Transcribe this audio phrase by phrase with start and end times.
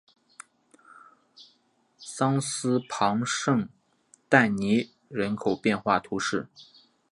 [1.99, 3.69] 桑斯旁圣
[4.27, 6.47] 但尼人口变化图示